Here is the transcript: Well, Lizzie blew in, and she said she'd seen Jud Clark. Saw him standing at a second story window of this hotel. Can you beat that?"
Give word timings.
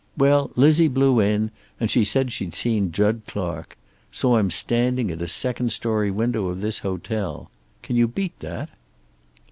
Well, 0.17 0.49
Lizzie 0.55 0.87
blew 0.87 1.19
in, 1.19 1.51
and 1.79 1.91
she 1.91 2.03
said 2.03 2.33
she'd 2.33 2.55
seen 2.55 2.91
Jud 2.91 3.21
Clark. 3.27 3.77
Saw 4.11 4.37
him 4.37 4.49
standing 4.49 5.11
at 5.11 5.21
a 5.21 5.27
second 5.27 5.71
story 5.71 6.09
window 6.09 6.47
of 6.47 6.59
this 6.59 6.79
hotel. 6.79 7.51
Can 7.83 7.95
you 7.95 8.07
beat 8.07 8.39
that?" 8.39 8.71